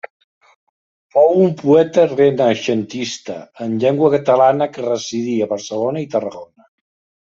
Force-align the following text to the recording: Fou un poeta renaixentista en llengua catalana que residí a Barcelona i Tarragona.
Fou 1.15 1.33
un 1.41 1.53
poeta 1.59 2.07
renaixentista 2.15 3.39
en 3.67 3.79
llengua 3.87 4.13
catalana 4.17 4.73
que 4.75 4.91
residí 4.91 5.41
a 5.49 5.55
Barcelona 5.57 6.09
i 6.09 6.13
Tarragona. 6.19 6.73